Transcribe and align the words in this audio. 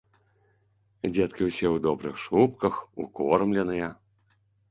Дзеткі 1.13 1.43
ўсе 1.49 1.67
ў 1.75 1.77
добрых 1.85 2.15
шубках, 2.23 2.73
укормленыя. 3.05 3.93